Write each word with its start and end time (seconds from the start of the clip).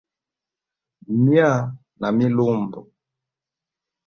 Myaa 1.23 1.61
na 1.99 2.07
milumbo. 2.17 2.79